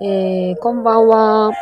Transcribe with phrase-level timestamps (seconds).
[0.00, 1.52] えー、こんばんは。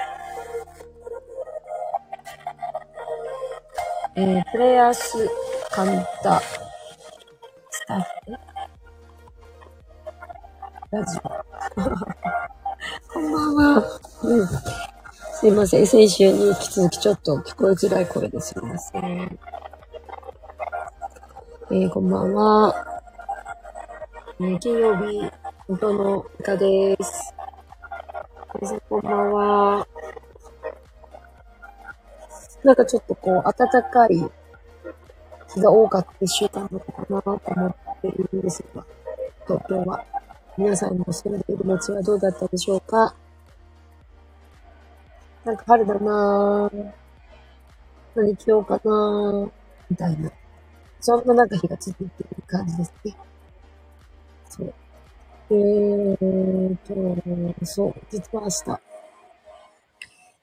[4.14, 5.28] えー、プレイヤース
[5.70, 8.06] カンタスタッフ？
[10.90, 11.22] ラジオ。
[13.12, 14.00] こんばんは。
[14.22, 14.48] うん。
[15.34, 15.86] すいません。
[15.86, 19.38] 先週に引き続きちょっと聞こえづらい声ですいません。
[21.74, 22.74] えー、こんばんは。
[24.38, 25.26] えー、金曜日、
[25.68, 27.34] 音のいかです。
[28.60, 29.88] 皆さんこんばんは。
[32.62, 33.56] なんかちょっとこう、暖
[33.90, 34.22] かい
[35.54, 38.84] 日が多かった一週間だったかなと思っているんですが、
[39.46, 40.04] 東京は。
[40.58, 43.14] 皆さんの住んでいる街はどうだったでしょうか？
[45.46, 46.92] なんか春だなぁ。
[48.14, 49.50] 何着ようかなぁ。
[49.88, 50.30] みたいな。
[51.02, 53.16] そんななんか日が続いている感じですね。
[54.48, 54.74] そう。
[55.50, 58.80] えーと、そう、実は明日、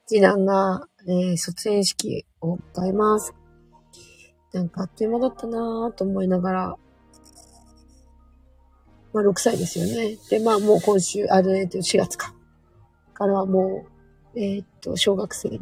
[0.06, 3.34] 次男が、えー卒園式を迎えます。
[4.52, 6.76] なんかあっという間だったなぁと思いながら、
[9.14, 10.18] まあ6歳ですよね。
[10.30, 12.34] で、まあもう今週、あれ、えっと4月か。
[13.14, 13.86] からはも
[14.36, 15.60] う、えーっと、小学生に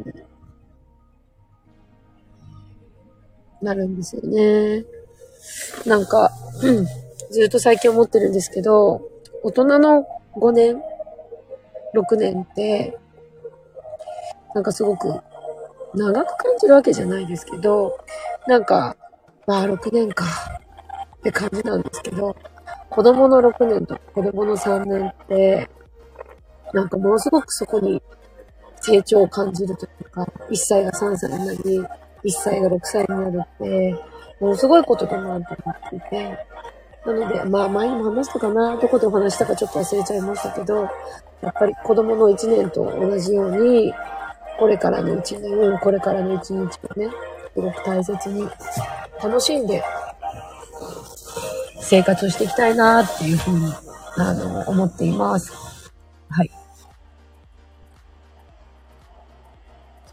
[3.62, 4.86] なるんですよね。
[5.86, 6.86] なんか、うん、
[7.32, 9.10] ずっと最近思ってるんですけど、
[9.44, 10.06] 大人の
[10.36, 10.82] 5年、
[11.94, 12.98] 6年って、
[14.54, 15.22] なんかすごく
[15.94, 17.98] 長く感じるわけじゃないですけど、
[18.48, 18.96] なんか、
[19.46, 20.26] まあ6年か
[21.18, 22.36] って感じなんですけど、
[22.90, 25.70] 子供の6年とか子供の3年って、
[26.74, 28.02] なんかものすごくそこに
[28.82, 31.86] 成長を感じるというか、1歳が3歳になり、
[32.24, 33.96] 1歳が6歳になるって、
[34.40, 36.38] ものすごいことだなと思っていて、
[37.06, 40.90] なので、まあ前にも話したかな、どこでお話したかちょっと忘れちゃいましたけど、
[41.42, 43.94] やっぱり子供の1年と同じように、
[44.60, 47.10] これからの1年、これからの1日をね、
[47.54, 48.48] すごく大切に
[49.24, 49.84] 楽しんで
[51.80, 53.74] 生活をしていきたいなっていうふうに、
[54.18, 55.54] あの、思っています。
[56.30, 56.52] はい。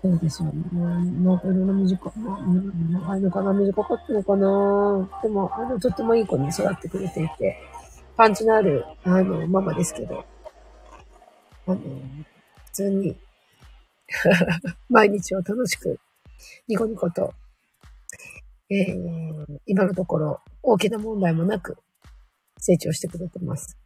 [0.05, 0.63] そうですよね。
[0.71, 7.59] なんかいろいろ短い、あうん長いのかな短かったのかなでも、あの、とってもいい子に育ってくれていて、
[8.15, 10.27] パンチのある、あの、ママですけど、
[11.67, 13.17] あの、普通に、
[14.91, 15.99] 毎日を楽しく、
[16.69, 17.33] ニコニコと、
[18.69, 21.79] えー、今のところ大きな問題もなく
[22.59, 23.79] 成長してくれてます。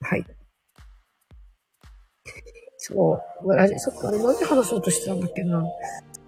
[0.00, 0.26] はい。
[2.84, 3.52] そう。
[3.52, 5.62] あれ、そっか、あれなんで話そうとしてたんだっけな。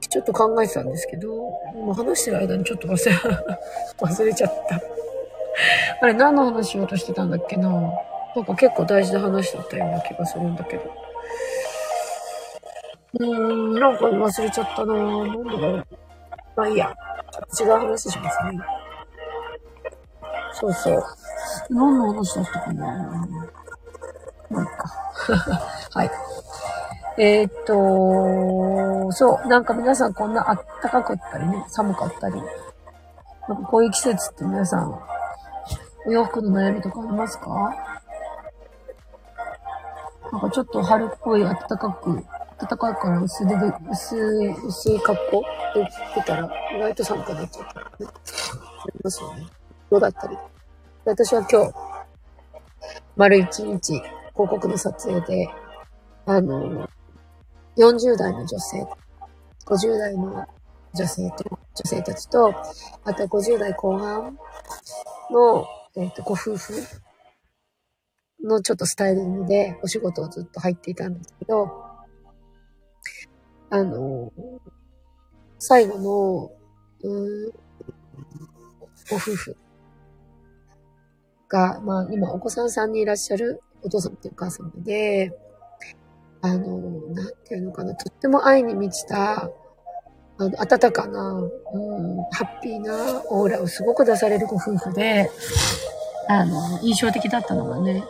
[0.09, 3.13] ちょっと考えてたんですけど、もう話してる間にちょっと忘れ、
[3.99, 4.81] 忘れちゃった。
[6.01, 7.69] あれ、何の話しようとしてたんだっけな。
[7.69, 10.83] なんか結構大事な話だったような気がするんだけど。
[13.15, 15.87] うーん、なんか忘れちゃったななんだろう。
[16.55, 16.95] まあいいや。
[17.61, 18.61] 違う話しますね。
[20.53, 21.05] そうそう。
[21.71, 23.29] 何の話だったかな
[24.51, 24.89] まあいいか。
[25.91, 26.11] はい。
[27.17, 32.35] えーっと、そう、なんか皆さんこんなあったかかったりね、寒かったり。
[33.49, 34.99] なんかこういう季節って皆さん、
[36.07, 37.77] お洋服の悩みとかありますか？
[40.33, 42.25] なんかちょっと春っぽい暖かく、
[42.59, 45.45] 暖かいから薄手で、薄い、薄い格好
[45.75, 47.87] で着てたら、意外と寒くなっちゃったね。
[48.01, 48.11] あり
[49.05, 49.47] ますよね。
[49.91, 50.37] どうだったり？
[51.05, 51.75] 私は今日、
[53.15, 53.93] 丸一日、
[54.33, 55.49] 広告の撮影で、
[56.27, 56.89] あの、
[57.77, 58.87] 40代の女性、
[59.67, 60.47] 50代の
[60.95, 62.55] 女性と、女性たちと、
[63.05, 64.39] あと50代後半
[65.31, 66.75] の、えっ、と、ご夫婦
[68.43, 71.85] のちょっとスタイリングでお仕事をずっと入っていたんですけど、
[73.71, 74.33] あの、
[75.59, 76.53] 最後の、
[77.03, 77.53] うーん
[79.11, 79.57] ご夫婦
[81.49, 85.33] が、まあ今お子さん3人いらっしゃるお父様とお母様で、
[86.45, 86.79] あの、
[87.15, 89.51] なんていうのかな、とっても愛に満ちた、あ
[90.39, 91.49] の、温かな、うん、
[92.33, 95.31] ハッピーなオーラをすごく出されるご夫婦で、
[96.29, 98.05] あの、印象的だったのがね、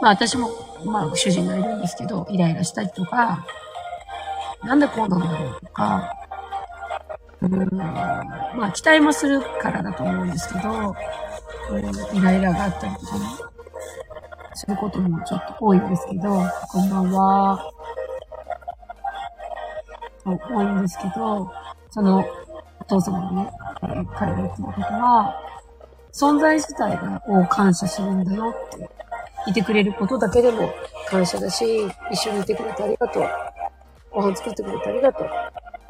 [0.00, 0.50] まあ私も、
[0.84, 3.44] まあ主人がいるんですけど、イライラしたりとか、
[4.62, 6.12] なんでこうなんだろうとか、
[7.42, 10.94] うん、まあ期待もするからだと思うんですけど、
[11.70, 13.18] うん、イライラがあったりとか。
[13.18, 13.24] ね、
[14.54, 17.70] することもちょっと多いんですけど、こんばんは。
[20.24, 21.50] 多いんですけど、
[21.90, 22.24] その、
[22.80, 25.36] お父様のね、彼が言ってたことは、
[26.12, 29.04] 存在自体がを感謝するんだよって。
[29.46, 30.72] いてくれることだけでも
[31.08, 31.64] 感謝だし、
[32.10, 33.28] 一緒にいてくれてありがとう。
[34.10, 35.28] ご飯作ってくれてありがとう。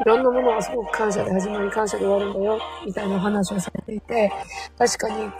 [0.00, 2.58] いろんなものはすごく感謝で始まり感謝で終わるんだよ。
[2.84, 4.32] みたいなお話をされていて、
[4.76, 5.30] 確かに、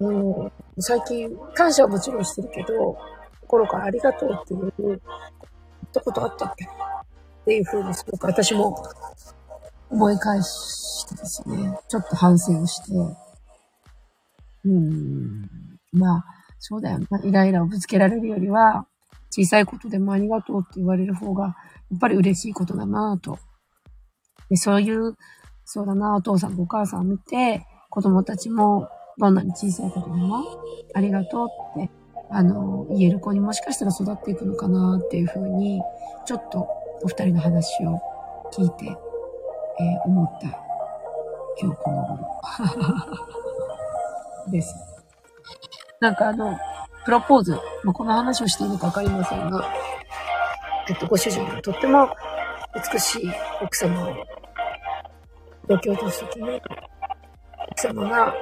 [0.00, 0.12] う
[0.46, 2.96] ん、最近、感謝はもちろんしてるけど、
[3.42, 4.98] 心からありがとうっていう、言っ
[5.92, 6.64] たことあったっけ？
[6.64, 6.68] っ
[7.44, 8.82] ていうふうにすごく私も
[9.90, 12.92] 思い返してですね、ちょっと反省をして、
[14.64, 15.48] うん、
[15.92, 16.24] まあ、
[16.58, 18.86] そうだよな、イライラをぶつけられるよりは、
[19.30, 21.56] 小さいことでもありがとうって言われる方が、
[21.90, 23.38] やっぱり嬉しいことだなと。
[24.48, 25.16] で、そういう、
[25.64, 28.88] そうだな、お父さんとお母さんを見て、子供たちも、
[29.22, 30.44] どんなに小さいことでも、
[30.94, 31.48] ありがとう
[31.80, 31.90] って、
[32.28, 35.80] あの、言える子にもしかしたら育っていくのかなっていうふうに、
[36.26, 36.66] ちょっと
[37.04, 38.00] お二人の話を
[38.52, 38.96] 聞いて、えー、
[40.06, 40.48] 思った
[41.60, 42.18] 今日この頃
[44.50, 44.74] です。
[46.00, 46.58] なんかあの、
[47.04, 47.52] プロポーズ、
[47.84, 49.64] まあ、この話をしていいのかわかりませんが、
[50.88, 52.08] えっと、ご主人がとっても
[52.92, 53.32] 美しい
[53.62, 54.14] 奥様を
[55.68, 56.60] 同居としてね、
[57.70, 58.34] 奥様が、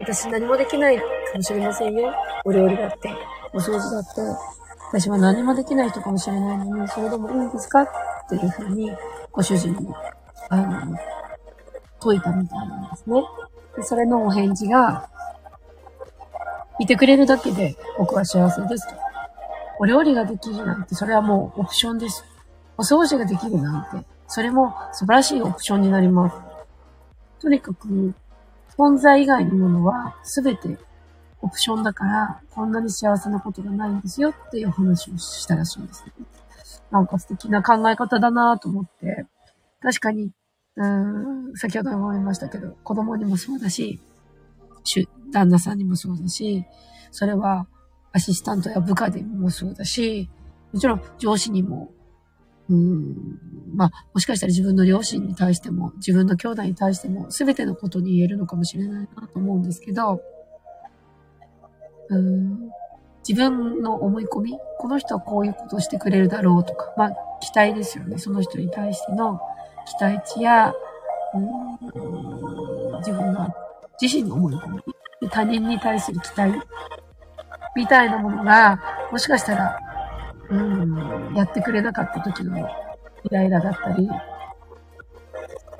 [0.00, 1.04] 私何もできないか
[1.34, 2.12] もしれませんよ。
[2.44, 3.10] お料理だって、
[3.52, 4.20] お掃除だって、
[4.92, 7.82] 私は何もできない人かもしれないのに、それでもいいんですか？
[7.82, 7.88] っ
[8.28, 8.92] ていうふうに、
[9.32, 9.94] ご主人に、
[10.50, 10.96] あの、
[12.00, 13.22] 解いたみたいなんですね。
[13.76, 15.08] でそれのお返事が、
[16.80, 18.94] いてくれるだけで僕は幸せですと。
[19.78, 22.24] お料理ができるなんて、それはもうオプションです。
[22.76, 26.36] お掃除ができるなんて、それも素晴らしいオプションになります。
[27.40, 28.14] とにかく、
[28.76, 30.78] 存在以外のものは全て
[31.40, 36.12] オプションだから、こんなに幸せなことがないんですよっていう話をしたらしいんですね。
[36.90, 39.26] なんか素敵な考え方だなと思って、
[39.82, 40.30] 確かに、
[40.76, 44.00] うん、先ほども言いましたけど、子供にもそうだし、
[45.32, 46.64] 旦那さんにもそうだし、
[47.10, 47.66] それは
[48.12, 50.30] アシスタントや部下でもそうだし、
[50.72, 51.90] もちろん上司にも、
[52.70, 53.38] うん、
[53.74, 60.22] まあ、もしかしたら自分の両親に対しても、自分の兄弟に対しても、すべてのことに言えるのかもしれないなと思うんですけど、
[62.08, 62.70] うん、
[63.26, 68.18] 自分の思い込み、この人はこういうことをしてくれるだろうとか、まあ、期待ですよね。
[68.18, 69.40] その人に対しての
[69.98, 70.72] 期待値や、
[71.34, 73.48] うん、自分の
[74.00, 74.82] 自身の思い込
[75.20, 76.60] み、他人に対する期待、
[77.76, 78.80] みたいなものが、
[79.10, 79.78] もしかしたら、
[80.50, 82.64] うん、やってくれなかった時のイ
[83.30, 84.08] ライラだったり、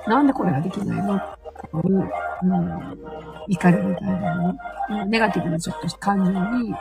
[0.06, 1.38] なんでこれができないのっ
[1.82, 2.11] ていう、
[2.43, 2.99] うん、
[3.49, 4.58] 怒りみたいなも
[4.88, 6.75] の、ネガティブなちょっと感情に、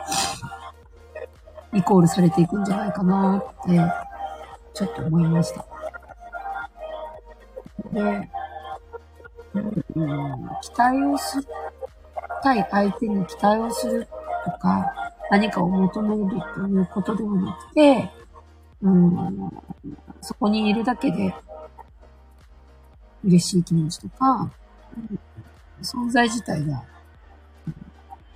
[1.74, 3.80] イコールされていくんじゃないかなって、
[4.74, 5.66] ちょっと思いました。
[7.92, 8.30] で、
[9.54, 9.74] うん、
[10.62, 11.38] 期待をす
[12.44, 14.06] たい相手に期待をする
[14.44, 18.10] とか、何かを求めるということでもなくて、
[18.82, 19.50] うん、
[20.20, 21.34] そこにいるだけで
[23.24, 24.50] 嬉しい気持ちとか、
[25.82, 26.82] 存在自体が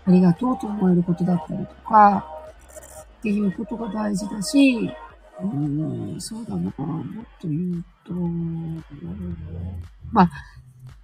[0.07, 2.27] ありがとうと思えることだったりとか、
[3.19, 4.91] っていうことが大事だし、
[5.41, 8.15] うん、そうだな、もっと言うと、
[10.11, 10.31] まあ、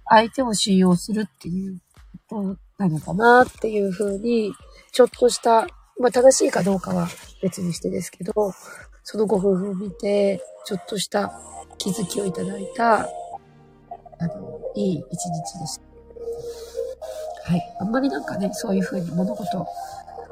[0.09, 1.79] 相手を信用するっていう
[2.27, 4.53] ことなのかなっていうふうに、
[4.91, 5.67] ちょっとした、
[5.99, 7.07] まあ正しいかどうかは
[7.41, 8.33] 別にしてですけど、
[9.03, 11.31] そのご夫婦を見て、ちょっとした
[11.77, 13.07] 気づきをいただいた、あ
[14.27, 17.51] の、いい一日でした。
[17.51, 17.75] はい。
[17.79, 19.65] あんまりなんかね、そういうふうに物事を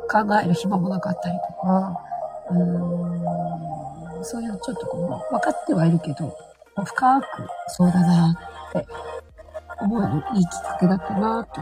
[0.09, 2.01] 考える暇もなかったりとか、
[2.49, 6.35] うーん、そういうのちょっとこう、分かってはいるけど、
[6.83, 7.25] 深く
[7.67, 8.35] そうだな
[8.69, 8.87] って
[9.79, 11.61] 思えるいいきっかけだったなと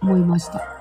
[0.00, 0.71] 思いました。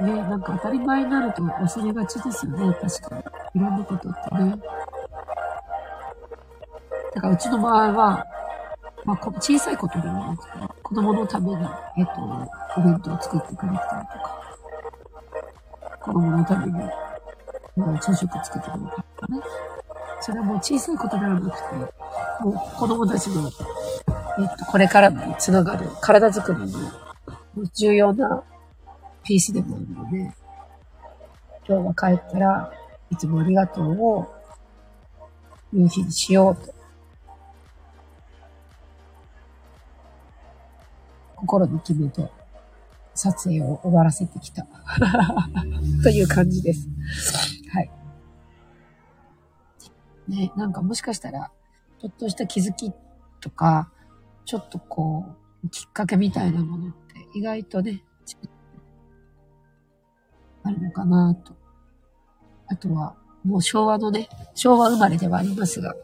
[0.00, 3.16] ね、なんか当たり前になると忘れがちですよね、確か
[3.54, 3.60] に。
[3.60, 4.56] いろんなことってね。
[7.14, 8.26] だからうちの場合は、
[9.04, 10.50] まあ、小さいことでもなくて、
[10.82, 11.56] 子供のために、
[11.98, 12.12] えっと、
[12.76, 14.40] お弁当を作ってくれたりとか、
[16.00, 16.72] 子供のために、
[17.76, 18.84] まあ、朝食作ってくれたり
[19.16, 19.40] とかね。
[20.20, 21.74] それはもう小さいことではなくて、
[22.40, 23.50] もう子供たちの
[24.36, 28.42] えっと、これからにつながる体づくりに重要な
[29.24, 30.34] ピースでもあるので、
[31.66, 32.72] 今日は帰ったら
[33.10, 34.34] いつもありがとうを
[35.72, 36.74] 言う日にしようと。
[41.36, 42.30] 心に決めて
[43.14, 44.66] 撮影を終わらせてきた
[46.02, 46.88] という感じです。
[47.70, 47.90] はい。
[50.28, 51.50] ね、なんかもしかしたら、
[52.00, 52.92] ちょっとした気づき
[53.40, 53.90] とか、
[54.44, 55.26] ちょっとこ
[55.64, 58.02] う、きっかけみたいなものって意外とね、
[60.64, 61.54] あるのかなと。
[62.66, 65.94] あとは、もう昭和のね、昭和生まれではありますが、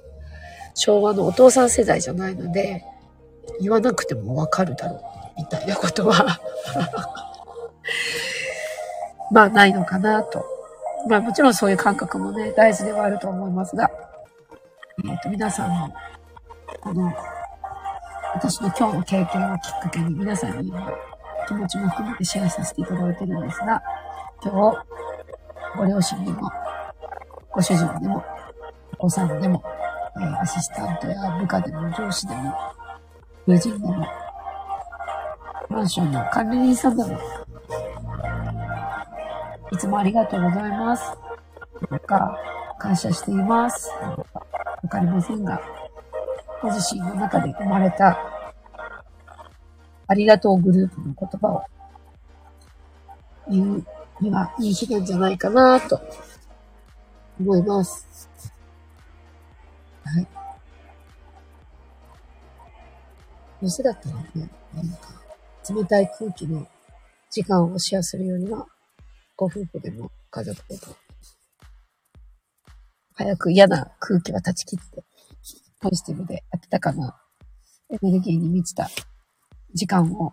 [0.75, 2.85] 昭和のお父さん世代じゃないので、
[3.61, 6.40] 言わなくてもわかるだろう、みたいなことは
[9.33, 10.45] まあないのかなと。
[11.09, 13.90] まあもちろんそういう感覚もね、大事ではあると思いますが、
[15.09, 15.90] えっ、と、皆さんの、
[16.83, 17.12] この、
[18.35, 20.73] 私の今日の経験をきっかけに皆さんに
[21.49, 23.83] 気持ちも含めてシェアさせていただいてるんですが、
[24.42, 24.87] 今日、
[25.76, 26.50] ご両親でも、
[27.52, 28.25] ご主人でも、
[28.94, 29.62] お子さんでも、
[30.16, 32.54] えー、アシスタントや部下でも上司でも、
[33.47, 34.06] 友人でも、
[35.68, 37.18] マンションの管理人さんでも、
[39.70, 41.18] いつもありがとうございます。
[41.90, 42.38] なんか、
[42.78, 43.90] 感謝しています。
[44.82, 45.61] わかりませんが、
[46.62, 48.18] ご自身の中で生まれた、
[50.06, 51.62] ありがとうグループの言葉を
[53.50, 53.85] 言う
[54.20, 56.00] にはいい日なんじゃないかなと
[57.38, 58.28] 思います。
[60.04, 60.26] はい。
[63.62, 65.10] よせだったらね、なんか、
[65.68, 66.66] 冷たい空気の
[67.30, 68.66] 時間をシェアするよりは、
[69.36, 70.96] ご夫婦でも家族でも、
[73.14, 75.04] 早く嫌な空気は断ち切って、
[75.80, 77.20] ポジティブで温かな
[77.90, 78.88] エネルギーに満ちた
[79.74, 80.32] 時間を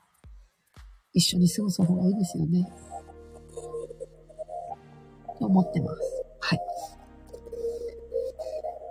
[1.14, 2.70] 一緒に過ごす方がいいですよね。
[5.40, 6.00] と思ってます。
[6.40, 6.60] はい。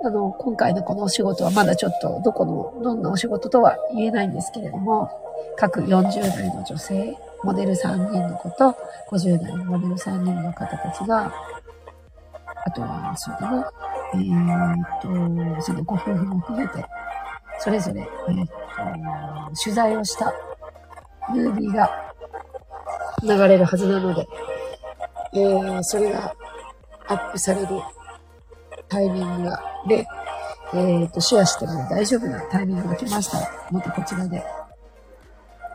[0.05, 5.11] あの、今回のこのお仕事はまだちょっとどこの、どんなお仕事とは言えないんですけれども、
[5.57, 8.77] 各40代の女性、モデル3人の子と、
[9.11, 11.33] 50代のモデル3人の方たちが、
[12.65, 13.73] あとは、そうだな、
[14.15, 16.85] えー、っと、そのご夫婦も含めて、
[17.59, 20.33] それぞれ、えー、っと、取材をした
[21.31, 21.91] ムービーが
[23.23, 24.27] 流れるはずなので、
[25.33, 26.35] えー、それが
[27.09, 27.69] アップされる
[28.89, 30.07] タイミングが、で、
[30.75, 34.45] えー、と、シェアしても大丈夫なタイミングが来ましたら、またこちらで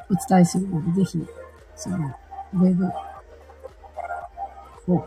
[0.10, 1.28] お伝えするので、ぜひ、
[1.76, 1.98] その、
[2.54, 2.86] ウェブ
[4.94, 5.06] を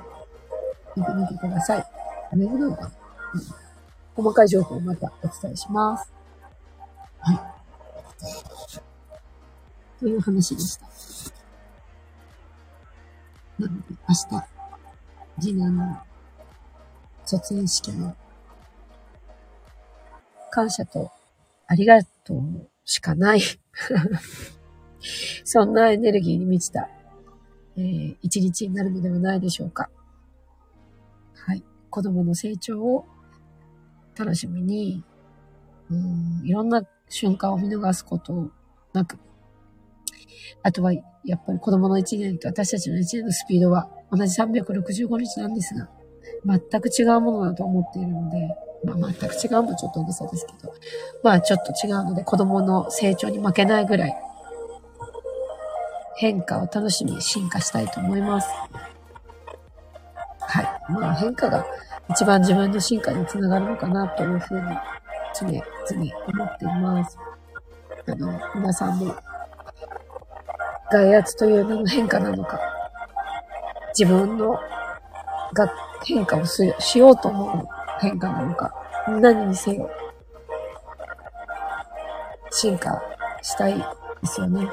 [0.96, 1.86] 見てみてください。
[2.32, 2.92] ウェブなのかな、
[3.34, 6.12] うん、細かい情報をまたお伝えします。
[7.20, 7.40] はい。
[10.00, 10.86] という話でした。
[13.58, 14.46] なので、明日、
[15.40, 15.98] 次男の
[17.24, 18.14] 卒園式の
[20.50, 21.10] 感謝と
[21.66, 23.40] ありがとうしかない
[25.44, 26.88] そんなエネルギーに満ちた、
[27.76, 29.90] えー、一日になるのではないでしょうか。
[31.34, 31.64] はい。
[31.90, 33.06] 子供の成長を
[34.16, 35.02] 楽しみに、
[35.90, 38.50] うん、いろんな瞬間を見逃すこと
[38.92, 39.18] なく、
[40.62, 45.88] あとは、やっぱり子供の1年と私たちの1年のスピードは同じ365日なんですが、
[46.44, 50.72] 全く違うものだと思っているので、まあ、全く違うもちょっと大げさですけど、
[51.22, 54.14] まあちょっと違うので子供の成長に負けないぐらい
[56.16, 58.48] 変化を楽しみ、進化したいと思います。
[60.40, 60.92] はい。
[60.92, 61.66] まあ変化が
[62.10, 64.66] 一番自分の進化につながるのかなというふうに
[65.38, 65.62] 常々
[66.26, 67.18] 思っています。
[68.06, 69.14] あの、皆さんも
[70.92, 72.60] 外圧という名の変化なのか、
[73.98, 74.58] 自分の
[75.52, 75.72] が
[76.04, 77.68] 変化をしようと思う
[78.00, 78.74] 変化なのか、
[79.06, 79.88] 何にせよ、
[82.50, 83.00] 進化
[83.42, 83.84] したいで
[84.26, 84.68] すよね。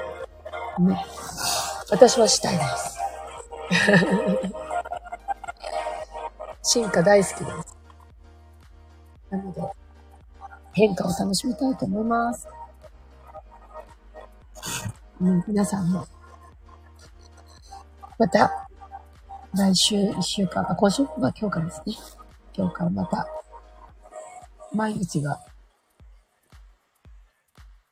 [0.79, 1.05] ね。
[1.91, 2.99] 私はしたいです。
[6.73, 7.77] 進化大好きです。
[9.29, 9.61] なので、
[10.73, 12.47] 変化を楽しみたいと思います。
[15.19, 16.05] うん、皆さんも、
[18.17, 18.67] また、
[19.53, 21.93] 来週1週間、あ、今週は今日からですね。
[22.55, 23.27] 今日からまた、
[24.73, 25.41] 毎日が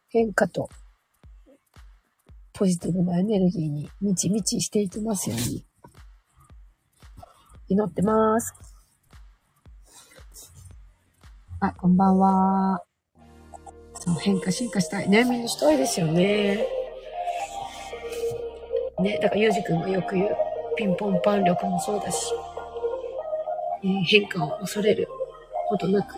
[0.07, 0.69] 変化と
[2.53, 5.65] ポジティブなエネルギーに満ち満ちしていきますように、
[7.67, 8.53] 祈ってます。
[11.59, 12.81] あ、こんばんは。
[13.95, 15.09] そう、変化進化したい。
[15.09, 16.65] ね、みんなしたいですよね。
[19.01, 20.48] ね、だからゆうじくんがよく言う、
[20.79, 22.33] ピンポンパン力もそうだし、
[23.83, 25.09] えー、変化を恐れる
[25.67, 26.15] ことなく。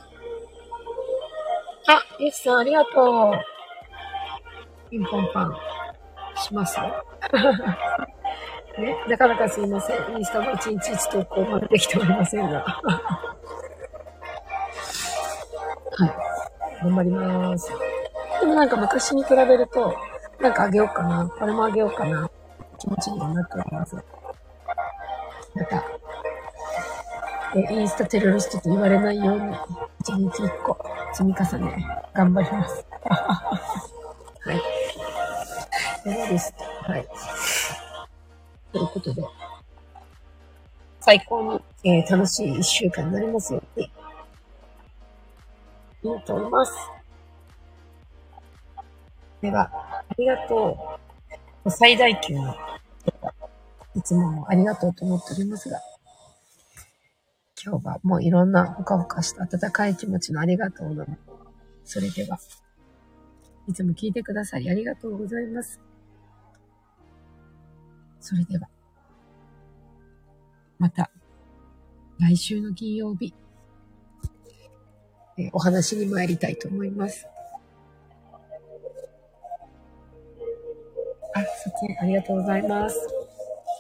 [1.88, 4.92] あ、ゆきさんありがとう。
[4.92, 5.58] ピンポンパン。
[6.36, 7.04] しますよ。
[8.78, 9.98] ね、なかなかすいません。
[10.16, 12.60] インスタも1日1投稿までできておりませんが。
[12.62, 12.86] は
[16.06, 16.14] い。
[16.84, 17.74] 頑張ります。
[18.40, 19.96] でもなんか昔に比べると、
[20.40, 21.28] なんかあげようかな。
[21.28, 22.30] これもあげようかな。
[22.78, 23.98] 気持ちにはなっております。
[25.56, 25.84] また、
[27.56, 29.56] え、インスタテロリストと言われないように、
[30.00, 30.78] 一日一個
[31.14, 32.86] 積み重ね、頑張ります。
[33.04, 34.62] はい。
[36.04, 36.64] テロリスト。
[36.92, 37.08] はい。
[38.72, 39.24] ということで、
[41.02, 43.92] 最高に、えー、楽しい一週間になりますように。
[46.04, 46.74] いいと思います。
[49.42, 50.98] では、ありがと
[51.66, 51.70] う。
[51.70, 52.56] 最大級の、
[53.96, 55.80] いつもありがとうと思っておりますが、
[57.64, 61.18] 今日はもういろんなほかほかした温かい気持ちのありがとうなの。
[61.84, 62.40] それでは、
[63.68, 65.80] いつも聞いてくださりありがとうございます。
[68.20, 68.70] それでは、
[70.80, 71.12] また、
[72.20, 73.34] 来週の金曜日、
[75.38, 77.28] えお話に参りたいと思います。
[81.34, 83.21] あ、そっち、ありがとうございます。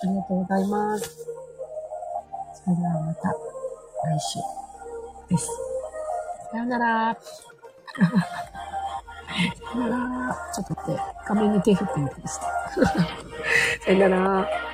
[0.04, 1.28] ありがとうございます。
[2.64, 4.40] それではまた来週
[5.30, 5.48] です。
[6.52, 7.18] さよなら。
[9.72, 10.52] さよなら。
[10.54, 12.46] ちょっと待って、画面に手振ってみてました。
[13.86, 14.71] さよなら。